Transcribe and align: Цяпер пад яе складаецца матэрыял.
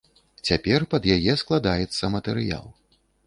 Цяпер 0.47 0.85
пад 0.93 1.03
яе 1.17 1.33
складаецца 1.43 2.11
матэрыял. 2.17 2.65